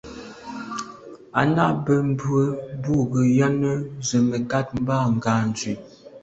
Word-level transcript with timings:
À’ 1.39 1.41
nâ’ 1.55 1.65
bə́ 1.85 1.99
mbrə̀ 2.09 2.45
bú 2.81 2.93
gə 3.11 3.21
́yɑ́nə́ 3.33 3.75
zə̀ 4.07 4.21
mə̀kát 4.29 4.67
mbâ 4.81 4.95
ngɑ̀ 5.15 5.35
zwí. 5.57 5.71